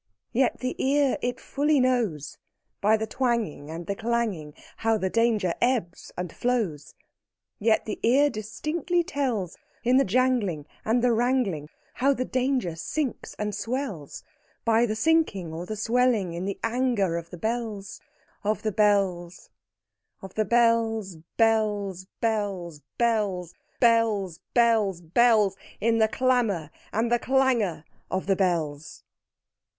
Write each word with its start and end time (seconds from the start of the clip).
Yet 0.31 0.61
the 0.61 0.75
ear 0.83 1.19
it 1.21 1.39
fully 1.39 1.79
knows, 1.79 2.39
By 2.81 2.97
the 2.97 3.05
twanging, 3.05 3.69
And 3.69 3.85
the 3.85 3.93
clanging, 3.95 4.55
How 4.77 4.97
the 4.97 5.11
danger 5.11 5.53
ebbs 5.61 6.11
and 6.17 6.33
flows; 6.33 6.95
Yet 7.59 7.85
the 7.85 7.99
ear 8.01 8.31
distinctly 8.31 9.03
tells, 9.03 9.59
In 9.83 9.97
the 9.97 10.03
jangling, 10.03 10.65
And 10.83 11.03
the 11.03 11.11
wrangling, 11.11 11.69
How 11.93 12.15
the 12.15 12.25
danger 12.25 12.75
sinks 12.75 13.35
and 13.37 13.53
swells, 13.53 14.23
By 14.65 14.87
the 14.87 14.95
sinking 14.95 15.53
or 15.53 15.67
the 15.67 15.75
swelling 15.75 16.33
in 16.33 16.45
the 16.45 16.59
anger 16.63 17.15
of 17.15 17.29
the 17.29 17.37
bells 17.37 18.01
Of 18.43 18.63
the 18.63 18.71
bells 18.71 19.51
Of 20.23 20.33
the 20.33 20.45
bells, 20.45 21.17
bells, 21.37 22.07
bells, 22.19 22.81
bells, 22.97 23.53
Bells, 23.79 24.39
bells, 24.55 24.99
bells 25.01 25.55
In 25.79 25.99
the 25.99 26.07
clamor 26.07 26.71
and 26.91 27.11
the 27.11 27.19
clangor 27.19 27.85
of 28.09 28.25
the 28.25 28.35
bells! 28.35 29.03